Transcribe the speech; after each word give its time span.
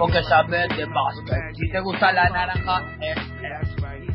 porque 0.00 0.22
sabes 0.24 0.68
de 0.76 0.84
básquet. 0.86 1.54
Si 1.54 1.70
te 1.70 1.78
gusta 1.80 2.12
la 2.12 2.28
naranja, 2.30 2.82
es. 3.00 3.16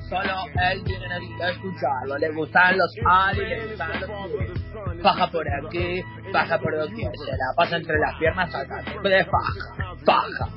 Solo 0.10 0.34
él 0.72 0.84
tiene 0.84 1.08
que 1.38 1.50
escucharlo. 1.50 2.18
Le 2.18 2.32
gustan 2.32 2.78
los 2.78 2.94
Ali, 3.06 3.46
le 3.46 3.68
gustan 3.68 4.02
los 4.02 4.10
Faja 5.02 5.32
por 5.32 5.48
aquí, 5.48 6.04
faja 6.32 6.58
por 6.58 6.74
aquí. 6.80 7.04
Se 7.04 7.32
la 7.32 7.54
pasa 7.56 7.78
entre 7.78 7.98
las 8.00 8.18
piernas 8.18 8.52
sacando 8.52 9.10
de 9.10 9.24
faja, 9.26 9.54
faja, 10.06 10.50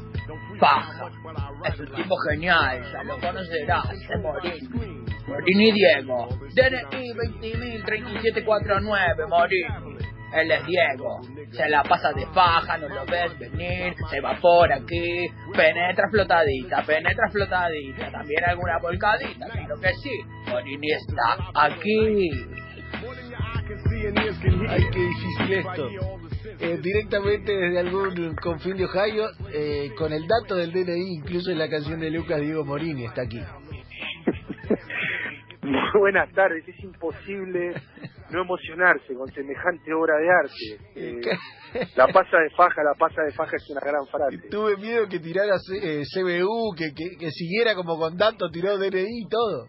faja. 0.58 1.10
Es 1.64 1.78
un 1.80 1.94
tipo 1.94 2.16
genial, 2.30 2.82
ya 2.92 3.02
lo 3.04 3.20
conocerás, 3.20 3.92
es 3.92 4.10
Morini. 4.20 4.68
Morini 5.26 5.72
Diego. 5.72 6.28
DNI 6.54 7.12
20.03749, 7.12 9.28
Morini. 9.28 9.87
Él 10.34 10.50
es 10.50 10.66
Diego. 10.66 11.20
Se 11.52 11.68
la 11.68 11.82
pasa 11.82 12.12
de 12.12 12.26
faja, 12.26 12.76
no 12.78 12.88
lo 12.88 13.04
ves 13.06 13.38
venir, 13.38 13.94
se 14.10 14.20
va 14.20 14.36
por 14.40 14.72
aquí, 14.72 15.28
penetra 15.56 16.08
flotadita, 16.10 16.82
penetra 16.82 17.30
flotadita, 17.30 18.10
también 18.10 18.44
alguna 18.44 18.78
volcadita, 18.78 19.46
claro 19.46 19.80
que 19.80 19.94
sí. 19.94 20.10
Morini 20.48 20.92
está 20.92 21.38
aquí. 21.54 22.30
Ay, 24.68 24.84
qué 24.92 25.00
difícil 25.00 25.52
esto. 25.52 25.88
Eh, 26.60 26.78
directamente 26.82 27.56
desde 27.56 27.78
algún 27.78 28.34
confín 28.36 28.76
de 28.76 28.86
Ohio, 28.86 29.28
eh, 29.52 29.92
con 29.96 30.12
el 30.12 30.26
dato 30.26 30.56
del 30.56 30.72
DNI, 30.72 31.16
incluso 31.16 31.50
en 31.50 31.58
la 31.58 31.68
canción 31.68 32.00
de 32.00 32.10
Lucas 32.10 32.40
Diego 32.40 32.64
Morini, 32.64 33.04
está 33.04 33.22
aquí. 33.22 33.40
Muy 35.62 36.00
buenas 36.00 36.32
tardes, 36.32 36.66
es 36.66 36.80
imposible 36.80 37.74
no 38.30 38.42
emocionarse 38.42 39.14
con 39.14 39.28
semejante 39.32 39.92
obra 39.92 40.16
de 40.18 40.30
arte. 40.30 40.90
Eh, 40.94 41.20
la 41.96 42.08
pasa 42.08 42.38
de 42.38 42.50
faja, 42.50 42.82
la 42.82 42.94
pasa 42.98 43.22
de 43.22 43.32
faja 43.32 43.56
es 43.56 43.70
una 43.70 43.80
gran 43.80 44.06
frase. 44.06 44.48
Tuve 44.50 44.76
miedo 44.76 45.06
que 45.08 45.18
tirara 45.18 45.56
eh, 45.82 46.02
CBU, 46.14 46.74
que, 46.76 46.92
que, 46.94 47.16
que 47.18 47.30
siguiera 47.30 47.74
como 47.74 47.98
con 47.98 48.16
dato, 48.16 48.50
tiró 48.50 48.76
DNI 48.78 49.22
y 49.24 49.28
todo. 49.28 49.66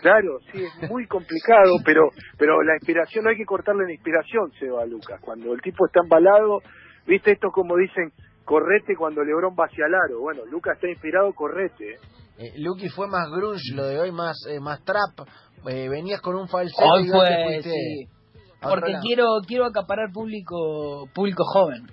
Claro, 0.00 0.38
sí, 0.50 0.64
es 0.64 0.90
muy 0.90 1.06
complicado, 1.06 1.74
pero 1.84 2.08
pero 2.38 2.62
la 2.62 2.74
inspiración, 2.74 3.24
no 3.24 3.30
hay 3.30 3.36
que 3.36 3.44
cortarle 3.44 3.84
la 3.84 3.92
inspiración, 3.92 4.50
Seba 4.58 4.86
Lucas. 4.86 5.20
Cuando 5.20 5.52
el 5.52 5.60
tipo 5.60 5.86
está 5.86 6.00
embalado, 6.02 6.60
viste 7.06 7.32
esto 7.32 7.50
como 7.50 7.76
dicen, 7.76 8.12
correte 8.44 8.96
cuando 8.96 9.22
Lebrón 9.22 9.54
va 9.58 9.66
hacia 9.66 9.86
el 9.86 9.94
aro. 9.94 10.20
Bueno, 10.20 10.44
Lucas 10.46 10.74
está 10.76 10.88
inspirado, 10.88 11.32
correte. 11.34 11.98
¿Eh? 12.40 12.52
Lucky 12.56 12.88
fue 12.88 13.06
más 13.06 13.28
grunge, 13.30 13.74
lo 13.74 13.84
de 13.84 14.00
hoy 14.00 14.10
más 14.12 14.36
eh, 14.48 14.58
más 14.60 14.82
trap. 14.84 15.28
Eh, 15.68 15.88
venías 15.88 16.20
con 16.20 16.34
un 16.36 16.48
falsete 16.48 16.82
Hoy 16.82 17.06
y 17.06 17.10
vos 17.10 17.22
te 17.22 17.34
fue, 17.34 17.44
fuiste 17.44 17.70
sí. 17.70 18.08
Porque 18.62 18.92
quiero 19.02 19.26
quiero 19.46 19.66
acaparar 19.66 20.10
público 20.12 21.06
público 21.14 21.44
joven. 21.44 21.86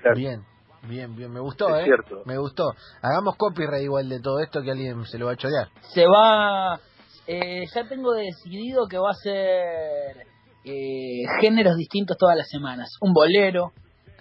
Claro. 0.00 0.16
Bien, 0.16 0.40
bien, 0.88 1.16
bien, 1.16 1.32
me 1.32 1.40
gustó, 1.40 1.68
Es 1.76 1.82
¿eh? 1.82 1.84
cierto. 1.84 2.22
Me 2.26 2.38
gustó. 2.38 2.64
Hagamos 3.02 3.36
copyright 3.36 3.84
igual 3.84 4.08
de 4.08 4.20
todo 4.20 4.40
esto 4.40 4.62
que 4.62 4.70
alguien 4.70 5.04
se 5.06 5.18
lo 5.18 5.26
va 5.26 5.32
a 5.32 5.36
chorear. 5.36 5.68
Se 5.92 6.06
va... 6.06 6.78
eh, 7.26 7.64
ya 7.74 7.88
tengo 7.88 8.12
decidido 8.12 8.86
que 8.86 8.98
va 8.98 9.10
a 9.10 9.14
ser 9.14 10.26
eh, 10.64 11.22
géneros 11.40 11.76
distintos 11.76 12.16
todas 12.18 12.36
las 12.36 12.48
semanas. 12.48 12.90
Un 13.00 13.12
bolero, 13.12 13.72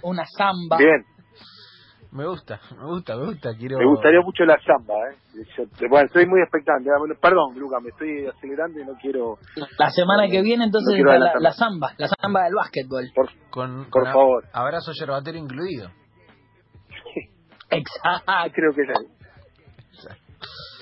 una 0.04 0.24
samba. 0.26 0.78
Bien, 0.78 1.04
Me 2.14 2.26
gusta, 2.28 2.60
me 2.78 2.86
gusta, 2.86 3.16
me 3.18 3.26
gusta. 3.26 3.50
Quiero... 3.58 3.78
me 3.80 3.86
gustaría 3.86 4.22
mucho 4.22 4.46
la 4.46 4.58
samba, 4.62 4.94
¿eh? 5.12 5.44
Yo- 5.58 5.66
bueno, 5.90 6.06
estoy 6.06 6.26
muy 6.28 6.42
expectante. 6.42 6.90
Ah, 6.92 7.02
Perdón, 7.22 7.58
Lucas, 7.58 7.82
me 7.82 7.90
estoy 7.90 8.28
acelerando 8.28 8.80
y 8.80 8.86
no 8.86 8.94
quiero... 9.02 9.38
La 9.80 9.90
semana 9.90 10.28
que 10.30 10.42
viene 10.42 10.66
entonces 10.66 11.00
No 11.04 11.12
la, 11.12 11.34
la 11.40 11.52
samba, 11.52 11.92
la 11.98 12.08
samba 12.08 12.44
del 12.46 12.54
básquetbol. 12.56 13.06
Por, 13.16 13.30
Con, 13.50 13.84
por 13.86 13.90
con 13.90 14.08
a- 14.08 14.14
favor. 14.14 14.46
Abrazo 14.54 14.92
yerbatero 14.94 15.38
incluido. 15.38 15.90
Exacto. 17.70 18.32
Creo 18.54 18.74
que 18.74 18.82
es 18.82 18.90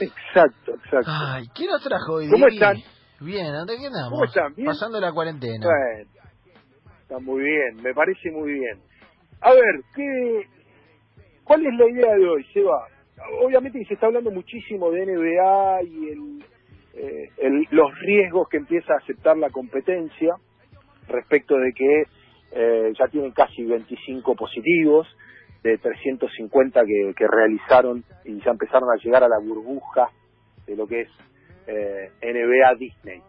Exacto, 0.02 0.72
exacto. 0.74 1.12
Ay, 1.12 1.46
¿qué 1.56 1.66
nos 1.68 1.82
trajo 1.84 2.14
hoy? 2.14 2.30
¿Cómo 2.30 2.48
están? 2.48 2.76
Bien, 3.20 3.54
¿dónde 3.54 3.78
qué 3.78 3.86
andamos? 3.88 4.12
¿Cómo 4.14 4.26
están? 4.26 4.54
¿Bien? 4.56 4.66
Pasando 4.68 5.00
la 5.00 5.12
cuarentena. 5.12 5.64
Bueno, 5.66 6.10
está 7.02 7.20
muy 7.20 7.44
bien, 7.44 7.76
me 7.84 7.94
parece 7.94 8.32
muy 8.32 8.52
bien. 8.54 8.82
A 9.42 9.52
ver, 9.54 9.82
¿qué, 9.96 10.42
¿cuál 11.52 11.66
es 11.66 11.74
la 11.74 11.90
idea 11.90 12.16
de 12.16 12.30
hoy, 12.30 12.46
Seba? 12.54 12.88
Obviamente 13.42 13.84
se 13.86 13.96
está 13.96 14.06
hablando 14.06 14.32
muchísimo 14.32 14.90
de 14.90 15.06
NBA 15.06 15.84
y 15.84 16.08
el, 16.10 16.44
eh, 16.94 17.30
el- 17.40 17.68
los 17.72 17.92
riesgos 18.00 18.48
que 18.48 18.56
empieza 18.58 18.94
a 18.94 18.98
aceptar 18.98 19.36
la 19.38 19.50
competencia 19.50 20.34
respecto 21.10 21.58
de 21.58 21.74
que 21.74 22.04
eh, 22.54 22.94
ya 22.98 23.08
tienen 23.08 23.32
casi 23.32 23.64
25 23.66 24.36
positivos 24.36 25.08
de 25.64 25.78
350 25.78 26.84
que, 26.86 27.14
que 27.16 27.28
realizaron 27.28 28.04
y 28.26 28.40
ya 28.42 28.52
empezaron 28.52 28.90
a 28.90 29.02
llegar 29.04 29.24
a 29.24 29.28
la 29.28 29.40
burbuja 29.40 30.08
de 30.66 30.76
lo 30.78 30.88
que 30.88 31.02
es 31.02 31.10
eh, 31.68 32.12
NBA 32.22 32.76
Disney. 32.78 33.22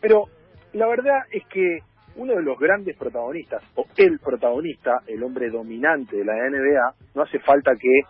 Pero 0.00 0.24
la 0.72 0.86
verdad 0.88 1.20
es 1.30 1.44
que 1.46 1.78
uno 2.18 2.34
de 2.34 2.42
los 2.42 2.58
grandes 2.58 2.96
protagonistas, 2.96 3.62
o 3.76 3.86
el 3.96 4.18
protagonista, 4.18 4.98
el 5.06 5.22
hombre 5.22 5.50
dominante 5.50 6.16
de 6.16 6.24
la 6.24 6.34
NBA, 6.34 6.94
no 7.14 7.22
hace 7.22 7.38
falta 7.38 7.72
que, 7.80 8.00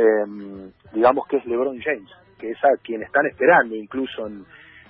eh, 0.00 0.70
digamos 0.92 1.26
que 1.26 1.38
es 1.38 1.46
LeBron 1.46 1.80
James, 1.80 2.10
que 2.38 2.50
es 2.50 2.58
a 2.62 2.76
quien 2.82 3.02
están 3.02 3.26
esperando 3.26 3.74
incluso 3.74 4.26
en, 4.26 4.44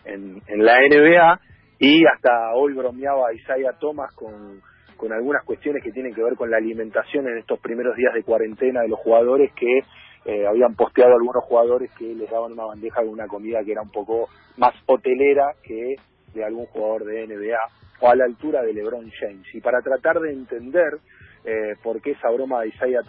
en, 0.04 0.64
la 0.64 0.78
NBA, 0.80 1.40
y 1.78 2.04
hasta 2.06 2.54
hoy 2.54 2.74
bromeaba 2.74 3.32
Isaiah 3.34 3.78
Thomas 3.78 4.12
con, 4.14 4.60
con 4.96 5.12
algunas 5.12 5.44
cuestiones 5.44 5.82
que 5.84 5.92
tienen 5.92 6.12
que 6.12 6.22
ver 6.22 6.34
con 6.34 6.50
la 6.50 6.56
alimentación 6.56 7.28
en 7.28 7.38
estos 7.38 7.60
primeros 7.60 7.96
días 7.96 8.14
de 8.14 8.24
cuarentena 8.24 8.80
de 8.80 8.88
los 8.88 8.98
jugadores 8.98 9.52
que 9.54 9.78
eh, 10.24 10.44
habían 10.44 10.74
posteado 10.74 11.12
algunos 11.12 11.44
jugadores 11.44 11.88
que 11.96 12.14
les 12.16 12.28
daban 12.28 12.52
una 12.52 12.64
bandeja 12.64 12.96
con 12.96 13.10
una 13.10 13.28
comida 13.28 13.62
que 13.64 13.72
era 13.72 13.82
un 13.82 13.92
poco 13.92 14.28
más 14.56 14.74
hotelera 14.86 15.52
que 15.62 15.94
de 16.36 16.44
algún 16.44 16.66
jugador 16.66 17.04
de 17.04 17.26
NBA 17.26 17.58
o 18.00 18.08
a 18.08 18.14
la 18.14 18.24
altura 18.24 18.62
de 18.62 18.72
LeBron 18.72 19.10
James. 19.18 19.46
Y 19.54 19.60
para 19.60 19.80
tratar 19.80 20.20
de 20.20 20.32
entender 20.32 20.98
eh, 21.44 21.74
por 21.82 22.00
qué 22.00 22.12
esa 22.12 22.30
broma 22.30 22.62
de 22.62 22.68
Isaiah, 22.68 23.00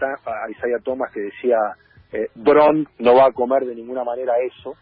Isaiah 0.50 0.80
Thomas 0.84 1.12
que 1.14 1.22
decía 1.22 1.58
eh, 2.12 2.30
Bron 2.36 2.88
no 3.00 3.16
va 3.16 3.28
a 3.28 3.32
comer 3.32 3.66
de 3.66 3.76
ninguna 3.76 4.04
manera 4.04 4.34
eso, 4.40 4.76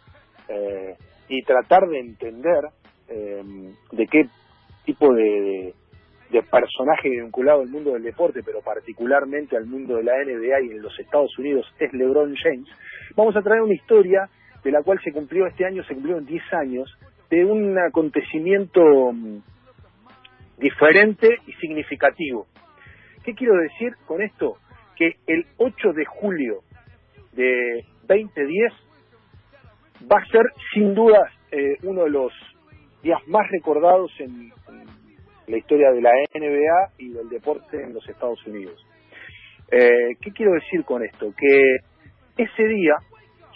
eh, 0.47 0.95
y 1.27 1.41
tratar 1.43 1.87
de 1.87 1.99
entender 1.99 2.65
eh, 3.07 3.43
de 3.91 4.07
qué 4.07 4.27
tipo 4.85 5.11
de, 5.13 5.23
de, 5.23 5.73
de 6.29 6.43
personaje 6.43 7.09
vinculado 7.09 7.61
al 7.61 7.69
mundo 7.69 7.93
del 7.93 8.03
deporte, 8.03 8.41
pero 8.45 8.61
particularmente 8.61 9.57
al 9.57 9.65
mundo 9.65 9.95
de 9.95 10.03
la 10.03 10.13
NBA 10.23 10.61
y 10.61 10.71
en 10.71 10.81
los 10.81 10.97
Estados 10.99 11.35
Unidos 11.39 11.65
es 11.79 11.91
LeBron 11.93 12.35
James, 12.35 12.69
vamos 13.15 13.35
a 13.35 13.41
traer 13.41 13.61
una 13.61 13.73
historia 13.73 14.29
de 14.63 14.71
la 14.71 14.83
cual 14.83 14.99
se 15.03 15.11
cumplió 15.11 15.47
este 15.47 15.65
año, 15.65 15.83
se 15.83 15.93
cumplieron 15.93 16.25
10 16.25 16.43
años, 16.53 16.97
de 17.29 17.45
un 17.45 17.77
acontecimiento 17.77 18.81
mm, 19.11 19.39
diferente 20.57 21.39
y 21.47 21.53
significativo. 21.53 22.47
¿Qué 23.23 23.33
quiero 23.33 23.55
decir 23.55 23.95
con 24.05 24.21
esto? 24.21 24.57
Que 24.95 25.15
el 25.27 25.45
8 25.57 25.93
de 25.93 26.05
julio 26.05 26.61
de 27.33 27.85
2010 28.07 28.73
va 30.11 30.19
a 30.19 30.25
ser 30.27 30.43
sin 30.73 30.93
duda 30.93 31.31
eh, 31.51 31.77
uno 31.83 32.03
de 32.03 32.09
los 32.11 32.31
días 33.01 33.19
más 33.27 33.49
recordados 33.49 34.11
en, 34.19 34.51
en 34.69 34.85
la 35.47 35.57
historia 35.57 35.91
de 35.91 36.01
la 36.01 36.11
NBA 36.33 36.91
y 36.97 37.09
del 37.09 37.29
deporte 37.29 37.81
en 37.81 37.93
los 37.93 38.07
Estados 38.07 38.45
Unidos. 38.45 38.85
Eh, 39.71 40.15
¿Qué 40.21 40.31
quiero 40.31 40.53
decir 40.53 40.83
con 40.85 41.03
esto? 41.03 41.33
Que 41.37 41.77
ese 42.37 42.63
día 42.67 42.95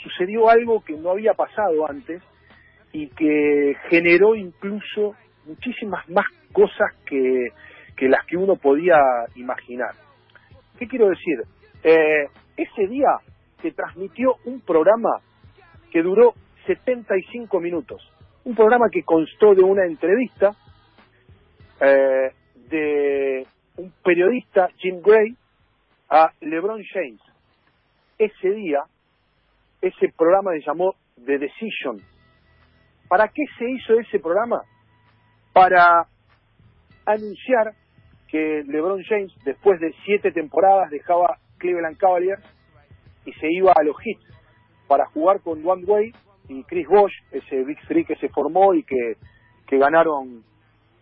sucedió 0.02 0.50
algo 0.50 0.84
que 0.84 0.94
no 0.94 1.12
había 1.12 1.34
pasado 1.34 1.90
antes 1.90 2.22
y 2.92 3.08
que 3.10 3.76
generó 3.90 4.36
incluso 4.36 5.16
muchísimas 5.46 6.08
más 6.10 6.26
cosas 6.52 6.94
que, 7.06 7.50
que 7.96 8.10
las 8.10 8.26
que 8.26 8.38
uno 8.38 8.56
podía 8.56 8.98
imaginar. 9.36 9.92
¿Qué 10.78 10.88
quiero 10.88 11.10
decir? 11.10 11.42
Eh, 11.84 12.28
ese 12.58 12.88
día 12.88 13.10
se 13.62 13.72
transmitió 13.72 14.36
un 14.46 14.62
programa 14.62 15.20
que 15.92 16.02
duró 16.02 16.34
75 16.66 17.60
minutos. 17.60 18.02
Un 18.46 18.56
programa 18.56 18.88
que 18.92 19.04
constó 19.04 19.54
de 19.54 19.64
una 19.64 19.86
entrevista 19.86 20.56
eh, 21.82 22.32
de 22.70 23.46
un 23.78 23.92
periodista, 24.04 24.70
Jim 24.78 25.02
Gray, 25.02 25.36
a 26.10 26.32
LeBron 26.42 26.82
James. 26.94 27.22
Ese 28.18 28.50
día, 28.52 28.80
ese 29.82 30.14
programa 30.18 30.52
se 30.52 30.62
llamó 30.66 30.96
The 31.26 31.38
Decision. 31.38 32.02
¿Para 33.10 33.28
qué 33.28 33.44
se 33.58 33.70
hizo 33.70 34.00
ese 34.00 34.20
programa? 34.20 34.62
Para 35.52 36.06
anunciar 37.06 37.74
que 38.28 38.64
LeBron 38.68 39.04
James, 39.04 39.34
después 39.44 39.80
de 39.80 39.94
siete 40.06 40.32
temporadas, 40.32 40.92
dejaba 40.92 41.40
Cleveland 41.58 41.98
Cavaliers 41.98 42.44
y 43.26 43.34
se 43.34 43.52
iba 43.52 43.74
a 43.76 43.84
los 43.84 43.98
Heat 43.98 44.20
para 44.88 45.06
jugar 45.08 45.42
con 45.42 45.62
Dwayne 45.62 45.86
Wade 45.86 46.14
y 46.50 46.64
Chris 46.64 46.88
Bosh, 46.88 47.14
ese 47.32 47.64
Big 47.64 47.80
Three 47.88 48.06
que 48.06 48.16
se 48.16 48.30
formó 48.30 48.74
y 48.74 48.84
que, 48.84 49.18
que 49.68 49.78
ganaron 49.78 50.44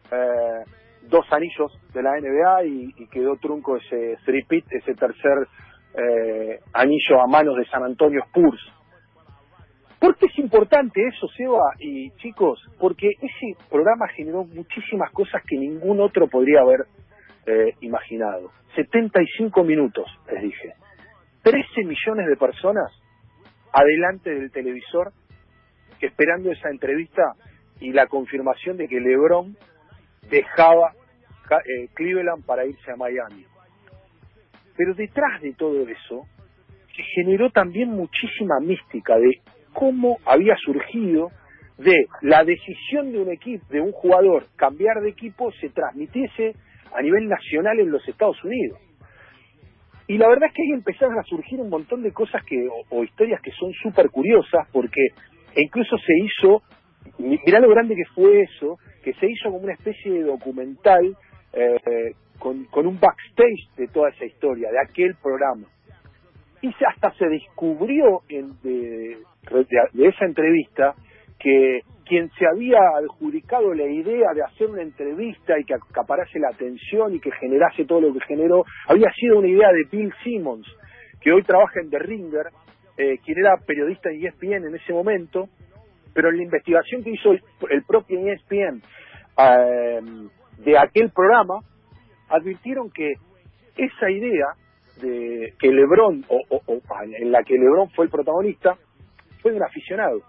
eh, 0.09 0.63
dos 1.04 1.25
anillos 1.31 1.77
de 1.94 2.01
la 2.01 2.12
NBA 2.19 2.65
y, 2.65 2.94
y 2.98 3.07
quedó 3.07 3.36
trunco 3.36 3.77
ese 3.77 4.18
three-peat, 4.25 4.65
ese 4.71 4.94
tercer 4.94 5.48
eh, 5.94 6.59
anillo 6.74 7.21
a 7.21 7.27
manos 7.27 7.57
de 7.57 7.65
San 7.65 7.83
Antonio 7.83 8.21
Spurs. 8.27 8.62
¿Por 10.00 10.16
qué 10.18 10.28
es 10.28 10.38
importante 10.38 11.02
eso, 11.08 11.28
Seba 11.36 11.74
y 11.80 12.12
chicos? 12.18 12.60
Porque 12.80 13.10
ese 13.20 13.58
programa 13.70 14.08
generó 14.10 14.44
muchísimas 14.44 15.12
cosas 15.12 15.42
que 15.48 15.58
ningún 15.58 16.00
otro 16.00 16.28
podría 16.28 16.62
haber 16.62 16.82
eh, 17.48 17.74
imaginado. 17.82 18.52
75 18.76 19.64
minutos, 19.64 20.06
les 20.32 20.44
dije. 20.44 20.74
13 21.42 21.84
millones 21.84 22.28
de 22.28 22.36
personas 22.36 22.92
adelante 23.74 24.30
del 24.30 24.52
televisor 24.52 25.12
esperando 26.00 26.52
esa 26.52 26.70
entrevista 26.70 27.34
y 27.80 27.92
la 27.92 28.08
confirmación 28.08 28.78
de 28.78 28.88
que 28.88 29.00
LeBron 29.00 29.56
dejaba 30.30 30.94
eh, 31.50 31.88
Cleveland 31.94 32.46
para 32.46 32.66
irse 32.66 32.92
a 32.92 32.96
Miami. 32.96 33.46
Pero 34.76 34.94
detrás 34.94 35.42
de 35.42 35.54
todo 35.54 35.88
eso 35.88 36.26
se 36.96 37.04
generó 37.16 37.50
también 37.50 37.90
muchísima 37.90 38.60
mística 38.60 39.18
de 39.18 39.42
cómo 39.78 40.18
había 40.26 40.56
surgido 40.58 41.30
de 41.78 42.08
la 42.24 42.44
decisión 42.44 43.12
de 43.12 43.20
un 43.20 43.32
equipo, 43.32 43.64
de 43.70 43.80
un 43.80 43.92
jugador 43.92 44.48
cambiar 44.56 45.02
de 45.02 45.10
equipo 45.10 45.52
se 45.62 45.70
transmitiese 45.70 46.56
a 46.96 47.02
nivel 47.04 47.30
nacional 47.30 47.80
en 47.80 47.92
los 47.92 48.06
Estados 48.08 48.44
Unidos. 48.44 48.80
Y 50.08 50.18
la 50.18 50.30
verdad 50.30 50.50
es 50.50 50.56
que 50.56 50.64
ahí 50.64 50.72
empezaron 50.72 51.20
a 51.20 51.24
surgir 51.24 51.60
un 51.60 51.70
montón 51.70 52.02
de 52.02 52.12
cosas 52.12 52.44
que 52.44 52.68
o, 52.90 53.04
historias 53.04 53.40
que 53.42 53.52
son 53.52 53.72
súper 53.74 54.10
curiosas 54.10 54.68
porque 54.74 55.10
incluso 55.56 55.96
se 56.00 56.14
hizo, 56.24 56.64
mirá 57.20 57.60
lo 57.60 57.70
grande 57.70 57.94
que 57.94 58.06
fue 58.16 58.42
eso, 58.42 58.80
que 59.04 59.14
se 59.14 59.30
hizo 59.30 59.52
como 59.52 59.66
una 59.66 59.74
especie 59.74 60.12
de 60.12 60.24
documental 60.24 61.16
eh, 61.54 62.14
con, 62.40 62.66
con 62.66 62.88
un 62.88 63.00
backstage 63.00 63.70
de 63.78 63.88
toda 63.90 64.10
esa 64.10 64.26
historia, 64.26 64.72
de 64.72 64.80
aquel 64.90 65.14
programa. 65.22 65.68
Y 66.64 66.74
hasta 66.84 67.12
se 67.14 67.28
descubrió 67.28 68.22
en, 68.30 68.60
de, 68.64 69.18
de, 69.52 70.08
esa 70.08 70.26
entrevista 70.26 70.94
que 71.40 71.82
quien 72.06 72.30
se 72.32 72.48
había 72.48 72.80
adjudicado 72.98 73.74
la 73.74 73.86
idea 73.86 74.34
de 74.34 74.44
hacer 74.44 74.70
una 74.70 74.82
entrevista 74.82 75.60
y 75.60 75.64
que 75.64 75.76
acaparase 75.76 76.40
la 76.40 76.50
atención 76.50 77.14
y 77.14 77.20
que 77.20 77.32
generase 77.32 77.86
todo 77.86 78.02
lo 78.02 78.14
que 78.14 78.22
generó, 78.22 78.64
había 78.88 79.12
sido 79.14 79.40
una 79.40 79.48
idea 79.48 79.70
de 79.72 79.84
Bill 79.92 80.14
Simmons, 80.24 80.66
que 81.22 81.32
hoy 81.32 81.44
trabaja 81.44 81.82
en 81.82 81.90
The 81.90 82.00
Ringer, 82.00 82.48
eh, 82.98 83.18
quien 83.24 83.40
era 83.40 83.58
periodista 83.66 84.10
en 84.10 84.26
ESPN 84.26 84.68
en 84.68 84.76
ese 84.76 84.94
momento, 84.94 85.50
pero 86.14 86.30
en 86.30 86.38
la 86.38 86.44
investigación 86.44 87.04
que 87.04 87.12
hizo 87.12 87.32
el, 87.70 87.84
propio 87.84 88.20
ESPN 88.20 88.82
eh, 89.38 90.00
de 90.60 90.78
aquel 90.78 91.12
programa, 91.12 91.60
advirtieron 92.30 92.90
que 92.90 93.14
esa 93.76 94.10
idea 94.10 94.48
de 95.02 95.54
que 95.60 95.68
LeBron, 95.68 96.26
o, 96.30 96.42
en 97.20 97.32
la 97.32 97.44
que 97.44 97.54
LeBron 97.54 97.90
fue 97.92 98.06
el 98.06 98.12
protagonista, 98.12 98.78
fue 99.42 99.54
un 99.54 99.63
aficionado. 99.63 100.22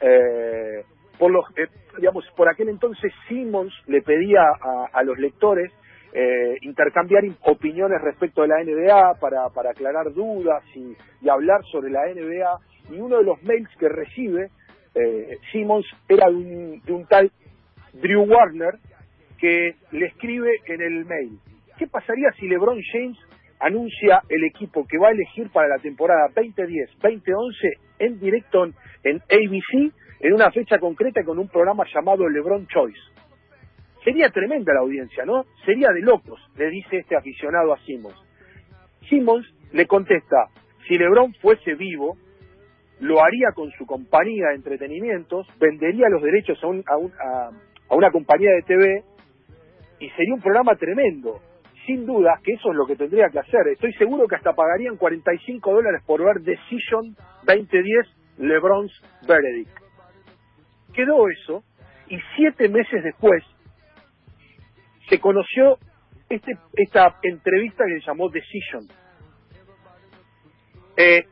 Eh, 0.00 0.84
por 1.18 1.30
los, 1.30 1.44
eh, 1.56 1.68
digamos, 1.98 2.24
por 2.36 2.48
aquel 2.48 2.68
entonces 2.68 3.12
Simmons 3.28 3.72
le 3.86 4.02
pedía 4.02 4.42
a, 4.92 5.02
los 5.04 5.18
lectores 5.18 5.70
eh, 6.12 6.56
intercambiar 6.62 7.22
opiniones 7.42 8.00
respecto 8.02 8.42
de 8.42 8.48
la 8.48 8.62
NBA 8.62 9.14
para, 9.20 9.48
para 9.50 9.70
aclarar 9.70 10.12
dudas 10.12 10.64
y, 10.74 10.96
hablar 11.28 11.62
sobre 11.70 11.90
la 11.90 12.06
NBA. 12.06 12.58
Y 12.90 13.00
uno 13.00 13.18
de 13.18 13.24
los 13.24 13.42
mails 13.44 13.70
que 13.78 13.88
recibe 13.88 14.50
eh, 14.94 15.38
Simmons 15.52 15.86
era 16.08 16.28
de 16.28 16.34
un, 16.34 16.82
de 16.84 16.92
un 16.92 17.06
tal 17.06 17.30
Drew 17.92 18.24
Warner, 18.24 18.74
que 19.38 19.76
le 19.92 20.06
escribe 20.06 20.50
en 20.66 20.80
el 20.80 21.04
mail, 21.04 21.38
¿qué 21.78 21.86
pasaría 21.86 22.32
si 22.38 22.48
LeBron 22.48 22.80
James 22.92 23.18
anuncia 23.62 24.22
el 24.28 24.44
equipo 24.44 24.86
que 24.86 24.98
va 24.98 25.08
a 25.08 25.12
elegir 25.12 25.50
para 25.50 25.68
la 25.68 25.78
temporada 25.78 26.28
2010-2011 26.34 27.78
en 28.00 28.20
directo 28.20 28.64
en 29.04 29.16
ABC 29.18 29.92
en 30.20 30.32
una 30.32 30.50
fecha 30.50 30.78
concreta 30.78 31.22
con 31.24 31.38
un 31.38 31.48
programa 31.48 31.84
llamado 31.92 32.28
LeBron 32.28 32.66
Choice? 32.66 33.00
Sería 34.04 34.30
tremenda 34.30 34.74
la 34.74 34.80
audiencia, 34.80 35.24
¿no? 35.24 35.44
Sería 35.64 35.88
de 35.92 36.00
locos, 36.00 36.40
le 36.56 36.70
dice 36.70 36.98
este 36.98 37.16
aficionado 37.16 37.72
a 37.72 37.78
Simmons. 37.84 38.20
Simmons 39.08 39.46
le 39.72 39.86
contesta, 39.86 40.48
si 40.88 40.98
LeBron 40.98 41.32
fuese 41.34 41.74
vivo, 41.74 42.16
lo 42.98 43.22
haría 43.22 43.48
con 43.54 43.70
su 43.72 43.86
compañía 43.86 44.48
de 44.48 44.56
entretenimientos, 44.56 45.46
vendería 45.60 46.08
los 46.08 46.22
derechos 46.22 46.58
a, 46.64 46.94
a 46.94 47.94
una 47.94 48.10
compañía 48.10 48.50
de 48.52 48.62
TV 48.62 49.04
y 50.00 50.10
sería 50.10 50.34
un 50.34 50.40
programa 50.40 50.74
tremendo. 50.74 51.40
Sin 51.86 52.06
duda 52.06 52.38
que 52.44 52.52
eso 52.52 52.70
es 52.70 52.76
lo 52.76 52.86
que 52.86 52.96
tendría 52.96 53.28
que 53.28 53.40
hacer. 53.40 53.66
Estoy 53.72 53.92
seguro 53.94 54.26
que 54.28 54.36
hasta 54.36 54.52
pagarían 54.52 54.96
45 54.96 55.72
dólares 55.72 56.02
por 56.06 56.22
ver 56.24 56.40
Decision 56.40 57.16
2010 57.44 58.06
LeBron's 58.38 58.92
Verdict. 59.26 59.70
Quedó 60.94 61.28
eso 61.28 61.64
y 62.08 62.18
siete 62.36 62.68
meses 62.68 63.02
después 63.02 63.42
se 65.08 65.18
conoció 65.18 65.78
este, 66.28 66.52
esta 66.74 67.16
entrevista 67.22 67.84
que 67.86 68.00
se 68.00 68.06
llamó 68.06 68.28
Decision. 68.28 68.86
Eh, 70.96 71.26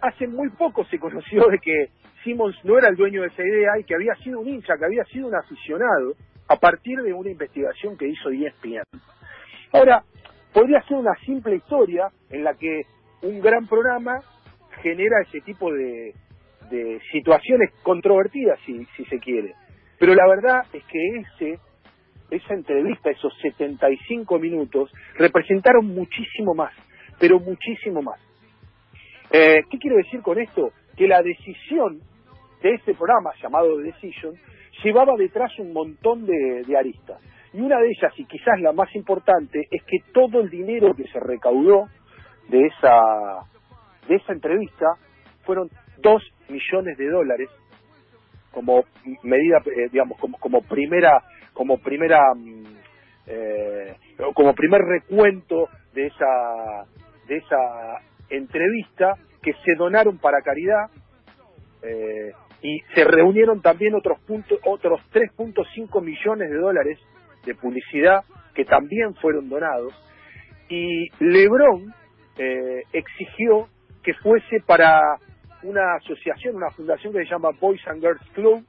hace 0.00 0.26
muy 0.26 0.50
poco 0.50 0.84
se 0.86 0.98
conoció 0.98 1.48
de 1.48 1.58
que 1.58 1.90
Simmons 2.22 2.56
no 2.64 2.78
era 2.78 2.88
el 2.88 2.96
dueño 2.96 3.22
de 3.22 3.28
esa 3.28 3.42
idea 3.42 3.78
y 3.78 3.84
que 3.84 3.94
había 3.94 4.14
sido 4.16 4.40
un 4.40 4.48
hincha, 4.48 4.76
que 4.76 4.84
había 4.84 5.04
sido 5.04 5.28
un 5.28 5.34
aficionado 5.34 6.14
a 6.48 6.56
partir 6.56 7.00
de 7.00 7.12
una 7.12 7.30
investigación 7.30 7.96
que 7.96 8.08
hizo 8.08 8.30
ESPN. 8.30 8.82
Ahora, 9.74 10.04
podría 10.52 10.80
ser 10.82 10.98
una 10.98 11.16
simple 11.26 11.56
historia 11.56 12.08
en 12.30 12.44
la 12.44 12.54
que 12.54 12.82
un 13.22 13.40
gran 13.40 13.66
programa 13.66 14.20
genera 14.82 15.20
ese 15.26 15.40
tipo 15.40 15.72
de, 15.72 16.14
situaciones 17.12 17.70
controvertidas, 17.82 18.58
si, 18.64 18.86
se 19.04 19.18
quiere. 19.18 19.54
Pero 19.98 20.14
la 20.14 20.26
verdad 20.28 20.64
es 20.72 20.82
que 20.84 20.98
ese, 21.18 21.58
esa 22.30 22.54
entrevista, 22.54 23.10
esos 23.10 23.32
75 23.42 24.38
minutos, 24.38 24.92
representaron 25.16 25.86
muchísimo 25.86 26.54
más, 26.54 26.72
pero 27.18 27.40
muchísimo 27.40 28.00
más. 28.00 28.20
Eh, 29.30 29.62
¿Qué 29.68 29.78
quiero 29.78 29.96
decir 29.96 30.22
con 30.22 30.38
esto? 30.38 30.70
Que 30.96 31.08
la 31.08 31.20
decisión 31.22 32.00
de 32.62 32.74
este 32.74 32.94
programa 32.94 33.30
llamado 33.42 33.76
Decision 33.78 34.34
llevaba 34.82 35.16
detrás 35.16 35.50
un 35.58 35.72
montón 35.72 36.26
de, 36.26 36.76
aristas. 36.76 37.20
Y 37.54 37.60
una 37.60 37.78
de 37.78 37.86
ellas, 37.86 38.12
y 38.16 38.24
quizás 38.24 38.60
la 38.60 38.72
más 38.72 38.92
importante, 38.96 39.68
es 39.70 39.80
que 39.84 39.98
todo 40.12 40.40
el 40.40 40.50
dinero 40.50 40.92
que 40.96 41.04
se 41.04 41.20
recaudó 41.20 41.86
de 42.48 42.66
esa, 42.66 43.46
de 44.08 44.16
esa 44.16 44.32
entrevista 44.32 44.86
fueron 45.44 45.70
dos 45.98 46.20
millones 46.48 46.98
de 46.98 47.08
dólares 47.08 47.48
como 48.50 48.82
medida, 49.22 49.58
eh, 49.66 49.88
digamos, 49.92 50.18
como, 50.18 50.36
como 50.38 50.62
primera, 50.62 51.22
como 51.52 51.78
primera, 51.78 52.18
mm, 52.34 52.64
eh, 53.28 53.96
como 54.34 54.52
primer 54.54 54.80
recuento 54.80 55.68
de 55.92 56.06
esa, 56.08 56.86
de 57.28 57.36
esa 57.36 58.00
entrevista 58.30 59.14
que 59.40 59.52
se 59.64 59.76
donaron 59.76 60.18
para 60.18 60.42
caridad. 60.42 60.90
Eh, 61.82 62.32
y 62.62 62.80
se 62.96 63.04
reunieron 63.04 63.62
también 63.62 63.94
otros 63.94 64.18
puntos, 64.26 64.58
otros 64.64 65.00
3.5 65.12 66.02
millones 66.02 66.50
de 66.50 66.56
dólares 66.56 66.98
de 67.44 67.54
publicidad 67.54 68.24
que 68.54 68.64
también 68.64 69.14
fueron 69.16 69.48
donados 69.48 69.92
y 70.68 71.08
LeBron 71.20 71.92
eh, 72.38 72.82
exigió 72.92 73.68
que 74.02 74.14
fuese 74.14 74.60
para 74.66 75.00
una 75.62 75.96
asociación, 75.96 76.56
una 76.56 76.70
fundación 76.70 77.12
que 77.12 77.20
se 77.20 77.30
llama 77.30 77.50
Boys 77.58 77.80
and 77.86 78.00
Girls 78.00 78.30
Club 78.34 78.64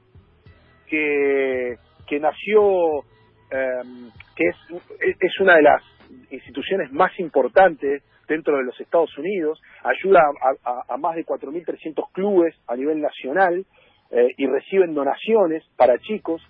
que, 0.86 1.76
que 2.06 2.20
nació 2.20 3.02
em, 3.50 4.10
que 4.34 4.48
es, 4.48 4.56
es 5.20 5.40
una 5.40 5.56
de 5.56 5.62
las 5.62 5.82
instituciones 6.30 6.92
más 6.92 7.18
importantes 7.18 8.02
dentro 8.28 8.56
de 8.56 8.64
los 8.64 8.80
Estados 8.80 9.16
Unidos, 9.18 9.60
ayuda 9.84 10.20
a, 10.64 10.94
a 10.94 10.96
más 10.96 11.14
de 11.14 11.24
4.300 11.24 12.12
clubes 12.12 12.54
a 12.66 12.76
nivel 12.76 13.00
nacional 13.00 13.64
eh, 14.10 14.28
y 14.36 14.46
reciben 14.46 14.94
donaciones 14.94 15.64
para 15.76 15.98
chicos. 15.98 16.42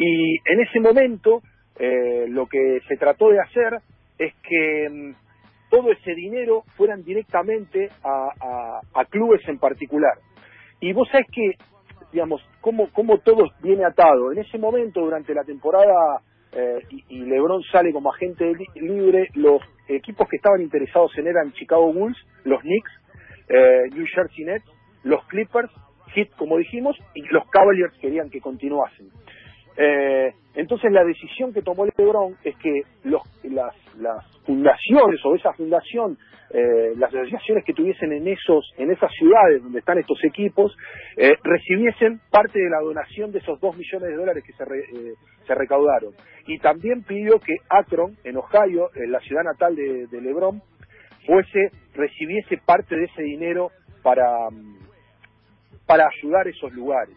Eh, 0.00 0.04
y 0.04 0.36
en 0.44 0.60
ese 0.60 0.80
momento 0.80 1.42
eh, 1.78 2.26
lo 2.28 2.46
que 2.46 2.80
se 2.88 2.96
trató 2.96 3.28
de 3.28 3.40
hacer 3.40 3.78
es 4.18 4.34
que 4.42 4.88
mm, 4.90 5.14
todo 5.70 5.92
ese 5.92 6.14
dinero 6.14 6.64
fueran 6.76 7.04
directamente 7.04 7.90
a, 8.02 8.80
a, 8.94 9.04
clubes 9.04 9.40
en 9.46 9.58
particular. 9.58 10.14
Y 10.80 10.92
vos 10.92 11.08
sabés 11.10 11.26
que, 11.32 11.52
digamos, 12.12 12.42
cómo, 12.60 12.90
cómo 12.92 13.18
todo 13.18 13.44
viene 13.62 13.84
atado. 13.84 14.32
En 14.32 14.38
ese 14.38 14.58
momento, 14.58 15.00
durante 15.00 15.34
la 15.34 15.44
temporada, 15.44 16.22
y, 16.90 17.04
y, 17.08 17.20
LeBron 17.20 17.62
sale 17.70 17.92
como 17.92 18.12
agente 18.12 18.52
libre, 18.74 19.28
los 19.34 19.62
equipos 19.86 20.28
que 20.28 20.36
estaban 20.36 20.60
interesados 20.60 21.16
en 21.16 21.28
eran 21.28 21.52
Chicago 21.52 21.92
Bulls, 21.92 22.18
los 22.42 22.60
Knicks, 22.62 22.90
New 23.94 24.06
Jersey 24.12 24.44
Nets 24.44 24.64
los 25.02 25.24
Clippers, 25.26 25.70
Heat, 26.14 26.28
como 26.36 26.58
dijimos, 26.58 26.96
y 27.14 27.22
los 27.28 27.48
Cavaliers 27.50 27.96
querían 28.00 28.30
que 28.30 28.40
continuasen. 28.40 29.08
Eh, 29.82 30.34
entonces 30.56 30.92
la 30.92 31.02
decisión 31.04 31.54
que 31.54 31.62
tomó 31.62 31.86
LeBron 31.86 32.36
es 32.44 32.54
que 32.56 32.82
las, 33.04 33.72
fundaciones 34.44 35.20
o 35.24 35.34
esa 35.34 35.54
fundación, 35.54 36.18
eh, 36.50 36.92
las 36.96 37.14
asociaciones 37.14 37.64
que 37.64 37.72
tuviesen 37.72 38.12
en 38.12 38.28
esos 38.28 38.74
en 38.76 38.90
esas 38.90 39.10
ciudades 39.12 39.62
donde 39.62 39.78
están 39.78 39.98
estos 39.98 40.22
equipos, 40.24 40.76
eh, 41.16 41.34
recibiesen 41.42 42.20
parte 42.30 42.58
de 42.58 42.68
la 42.68 42.80
donación 42.80 43.32
de 43.32 43.38
esos 43.38 43.58
dos 43.58 43.74
millones 43.74 44.10
de 44.10 44.16
dólares 44.16 44.44
que 44.44 44.52
se, 44.52 44.64
eh, 44.64 45.14
se 45.46 45.54
recaudaron. 45.54 46.12
Y 46.46 46.58
también 46.58 47.02
pidió 47.02 47.40
que 47.40 47.56
Akron, 47.70 48.18
en 48.24 48.36
Ohio, 48.36 48.90
la 49.08 49.20
ciudad 49.20 49.44
natal 49.44 49.76
de, 49.76 50.08
de 50.08 50.20
LeBron, 50.20 50.60
fuese 51.24 51.70
recibiese 51.94 52.58
parte 52.66 52.96
de 52.96 53.04
ese 53.04 53.22
dinero 53.22 53.70
para, 54.02 54.26
para 55.86 56.06
ayudar 56.18 56.48
esos 56.48 56.70
lugares. 56.72 57.16